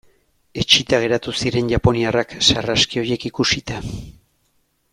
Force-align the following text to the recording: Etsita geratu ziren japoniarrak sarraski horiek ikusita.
Etsita 0.61 0.99
geratu 1.03 1.33
ziren 1.43 1.69
japoniarrak 1.73 2.33
sarraski 2.47 3.03
horiek 3.03 3.29
ikusita. 3.33 3.81